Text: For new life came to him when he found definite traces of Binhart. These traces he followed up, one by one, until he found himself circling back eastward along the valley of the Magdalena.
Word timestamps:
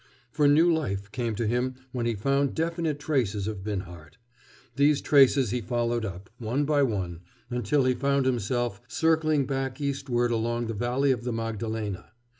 For 0.31 0.47
new 0.47 0.73
life 0.73 1.11
came 1.11 1.35
to 1.35 1.45
him 1.45 1.75
when 1.91 2.07
he 2.07 2.15
found 2.15 2.55
definite 2.55 2.97
traces 2.97 3.45
of 3.45 3.63
Binhart. 3.63 4.17
These 4.75 4.99
traces 4.99 5.51
he 5.51 5.61
followed 5.61 6.05
up, 6.05 6.31
one 6.39 6.65
by 6.65 6.81
one, 6.81 7.19
until 7.51 7.85
he 7.85 7.93
found 7.93 8.25
himself 8.25 8.81
circling 8.87 9.45
back 9.45 9.79
eastward 9.79 10.31
along 10.31 10.65
the 10.65 10.73
valley 10.73 11.11
of 11.11 11.23
the 11.23 11.31
Magdalena. 11.31 12.13